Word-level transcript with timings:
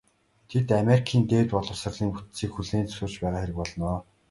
Тэд 0.49 0.67
Америкийн 0.83 1.23
дээд 1.31 1.47
боловсролын 1.53 2.09
бүтцийг 2.13 2.51
хүлээн 2.53 2.85
зөвшөөрч 2.87 3.15
байгаа 3.21 3.41
хэрэг 3.41 3.55
болно. 3.59 3.91